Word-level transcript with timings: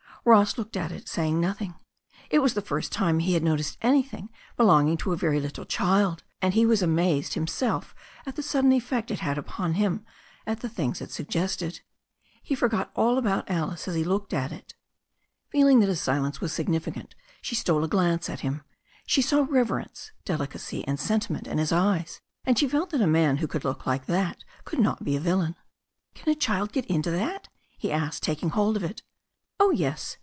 Ross 0.23 0.55
looked 0.55 0.77
at 0.77 0.91
it, 0.91 1.09
saying 1.09 1.41
nothing. 1.41 1.73
It 2.29 2.43
was 2.43 2.53
the 2.53 2.61
^t%l 2.61 2.77
\\s&at 2.77 2.93
302 2.93 2.93
THE 2.93 2.93
STORY 2.93 3.09
OF 3.09 3.09
A 3.09 3.09
NEW 3.09 3.09
ZEALAND 3.09 3.09
RIVER 3.09 3.25
he 3.25 3.33
had 3.33 3.43
noticed 3.43 3.79
an3rthing 3.79 4.29
belonging 4.55 4.97
to 4.97 5.13
a 5.13 5.17
very 5.17 5.39
little 5.39 5.65
child, 5.65 6.23
and 6.43 6.53
he 6.53 6.63
was 6.67 6.81
amazed 6.83 7.33
himself 7.33 7.95
at 8.27 8.35
the 8.35 8.43
sudden 8.43 8.71
effect 8.71 9.09
it 9.09 9.21
had 9.21 9.39
upon 9.39 9.73
him, 9.73 10.05
at 10.45 10.59
the 10.59 10.69
things 10.69 11.01
it 11.01 11.09
suggested. 11.09 11.79
He 12.43 12.53
forgot 12.53 12.91
all 12.95 13.17
about 13.17 13.49
Alice 13.49 13.87
as 13.87 13.95
he 13.95 14.03
looked 14.03 14.31
at 14.31 14.51
it. 14.51 14.75
Feeling 15.49 15.79
that 15.79 15.89
his 15.89 16.01
silence 16.01 16.39
was 16.39 16.53
significant, 16.53 17.15
she 17.41 17.55
stole 17.55 17.83
a 17.83 17.87
glance 17.87 18.29
at 18.29 18.41
him. 18.41 18.61
She 19.07 19.23
saw 19.23 19.47
reverence, 19.49 20.11
delicacy 20.23 20.87
and 20.87 20.99
sentiment 20.99 21.47
in 21.47 21.57
his 21.57 21.71
eyes, 21.71 22.21
and 22.45 22.59
she 22.59 22.67
felt 22.69 22.91
that 22.91 23.01
a 23.01 23.07
man 23.07 23.37
who 23.37 23.47
could 23.47 23.65
look 23.65 23.87
like 23.87 24.05
that 24.05 24.43
could 24.65 24.77
not 24.79 25.03
be 25.03 25.15
a 25.15 25.19
villain. 25.19 25.55
"Can 26.13 26.31
a 26.31 26.35
child 26.35 26.71
get 26.73 26.85
into 26.85 27.09
that?" 27.09 27.47
he 27.79 27.91
asked, 27.91 28.21
taking 28.21 28.49
hold 28.51 28.77
of 28.77 28.83
it 28.83 29.01
"Oh, 29.63 29.69
yes. 29.69 30.17